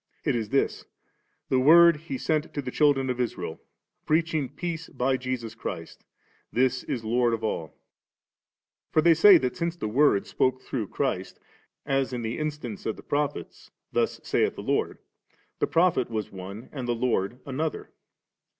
[0.25, 3.61] It is this:* The Word He sent to the children of Israel,
[4.07, 6.03] preaching peace by Jesus Christ;
[6.51, 7.71] this is Lord of all 7/
[8.93, 11.39] For they say that since the Word spoke through Christ,
[11.85, 14.97] as in the instance of the Prophets,' Thus saith the Lord,'
[15.59, 17.91] the prophet was one and the Ix)rd another.